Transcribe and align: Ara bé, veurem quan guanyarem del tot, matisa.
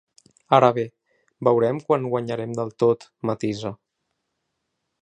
Ara 0.57 0.69
bé, 0.77 0.85
veurem 1.49 1.83
quan 1.91 2.09
guanyarem 2.15 2.59
del 2.61 2.73
tot, 2.87 3.07
matisa. 3.33 3.75